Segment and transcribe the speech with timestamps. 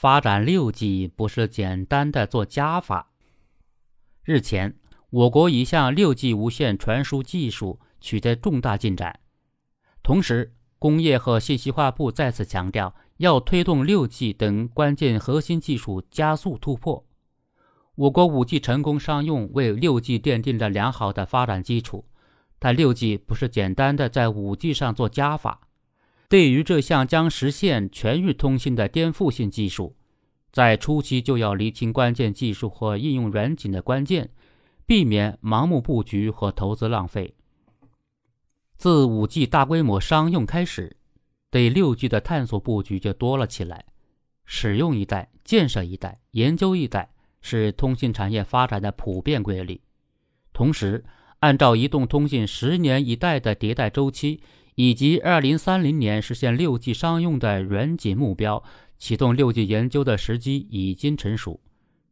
[0.00, 3.10] 发展六 G 不是简单的做加法。
[4.24, 4.74] 日前，
[5.10, 9.20] 我国一项六 G 无线传输技术取得重大进展。
[10.02, 17.04] 同时，工业和信息化部再次强调，要推动六 G 等关键核心技术加速突破。
[17.94, 22.06] 我国五 G 成功商用，为六 G 奠定了良好的发展基础。
[22.58, 25.60] 但六 G 不是简单的在五 G 上做加法。
[26.30, 29.96] 对于这项将实现全域通信的颠覆性技术，
[30.52, 34.30] 在初期就要厘清关键技术和应用远景的关键，
[34.86, 37.34] 避免盲目布局和投资浪费。
[38.76, 40.96] 自五 G 大规模商用开始，
[41.50, 43.86] 对六 G 的探索布局就多了起来。
[44.44, 47.10] 使用一代、建设一代、研究一代，
[47.42, 49.80] 是通信产业发展的普遍规律。
[50.52, 51.04] 同时，
[51.40, 54.40] 按照移动通信十年一代的迭代周期。
[54.82, 58.64] 以及二零三零年实现六 G 商用的远景目标，
[58.96, 61.60] 启动六 G 研究的时机已经成熟。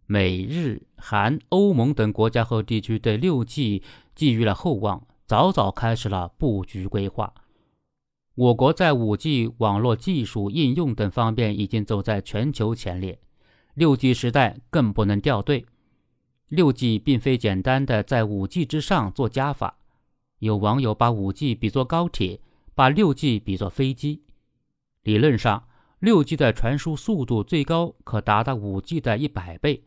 [0.04, 3.82] 美日韩、欧盟等国家和地区对六 G
[4.14, 7.32] 寄予了厚望，早早开始了布局规划。
[8.34, 13.18] 我国在五 G 网络技术应用等方面已经走在全球前列，
[13.72, 15.64] 六 G 时代更不能掉队。
[16.48, 19.78] 六 G 并非简单的在五 G 之上做加法，
[20.40, 22.38] 有网友把五 G 比作高铁。
[22.78, 24.22] 把六 G 比作飞机，
[25.02, 25.66] 理论上，
[25.98, 29.82] 六 G 的传输速度最高可达到五 G 的一百倍，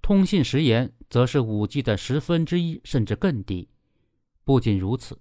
[0.00, 3.68] 通信时延则是五 G 的十分之一甚至更低。
[4.44, 5.18] 不仅如此，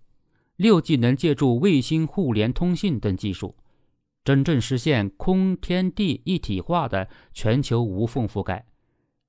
[0.58, 3.56] 六 G 能借助卫星互联通信等技术，
[4.24, 8.68] 真正实现空天地一体化的全球无缝覆盖。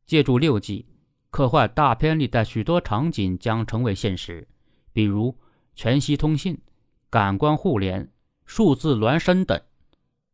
[0.04, 0.84] 借助六 G，
[1.30, 4.46] 科幻大片里的许多场景将成为现实，
[4.92, 5.34] 比如
[5.74, 6.58] 全息通信。
[7.08, 8.10] 感官互联、
[8.44, 9.60] 数字孪生等，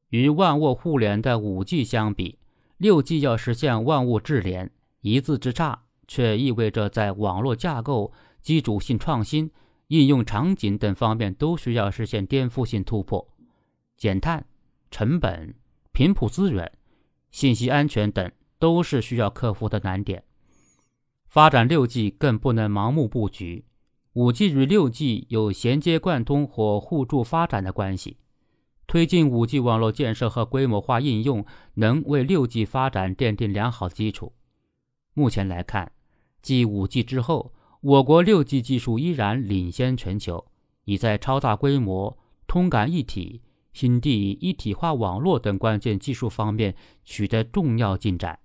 [0.08, 2.38] 与万物互联的五 G 相比，
[2.78, 9.50] 六 G 要实现万物智联，一字之差，却意味着在网络架构、基础性创新、
[9.88, 13.28] 应用场景等方面都需要实现颠覆性突破。
[13.96, 14.46] 减碳、
[14.90, 15.54] 成本、
[15.92, 16.72] 频谱资源、
[17.30, 20.24] 信息安全等都是需要克服的难点。
[21.26, 23.64] 发展六 G 更不能盲目布局。
[24.14, 28.18] 五 G 与六 G 有衔接贯通或互助发展的关系，
[28.86, 34.34] 推进五 G 网络建设和规模化应用，能为六 G 发展奠定良好基础。
[35.14, 35.92] 目前来看，
[36.42, 40.44] 继五 G 之后，我国六 G 技术依然领先全球，
[40.84, 43.40] 已在超大规模、通感一体、
[43.72, 48.38] 新地一体化网络等关键技术方面取得重要进展。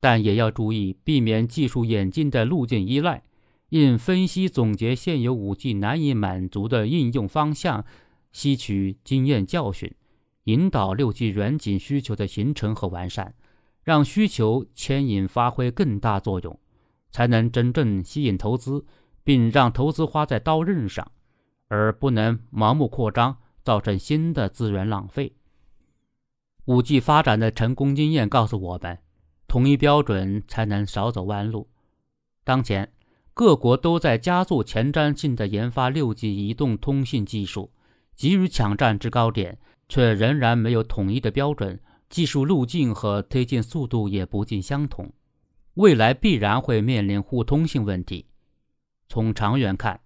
[0.00, 3.22] 但也要注意，避免技术演进的路径依赖。
[3.70, 7.84] 应分析总结现有五 G 难以满足的应用方向，
[8.32, 9.94] 吸取经验教训，
[10.44, 13.34] 引导六 G 远景需求的形成和完善，
[13.84, 16.58] 让需求牵引发挥更大作用，
[17.12, 18.84] 才能真正吸引投资，
[19.22, 21.12] 并让投资花在刀刃上，
[21.68, 25.32] 而不能盲目扩张，造成新的资源浪费。
[26.64, 28.98] 五 G 发展的成功经验告诉我们，
[29.46, 31.68] 统一标准才能少走弯路。
[32.42, 32.92] 当前。
[33.32, 37.70] 各国都在加速前瞻性的研发六 G 移动通信技术，
[38.14, 39.58] 急于抢占制高点，
[39.88, 41.80] 却仍然没有统一的标准，
[42.10, 45.10] 技术路径和推进速度也不尽相同。
[45.74, 48.26] 未来必然会面临互通性问题。
[49.08, 50.00] 从长远看，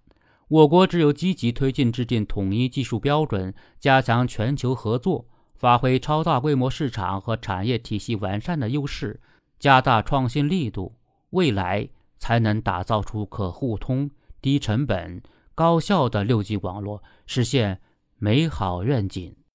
[0.47, 9.19] 我国只有积极推进制定统一技术标准，加强全球合作，发挥超大规模市场和产业体系完善的优势，
[9.59, 10.93] 加大创新力度，
[11.31, 11.89] 未来。
[12.17, 14.09] 才能打造出可互通、
[14.41, 15.21] 低成本、
[15.53, 17.81] 高效的六 G 网络，实现
[18.17, 19.35] 美好愿景。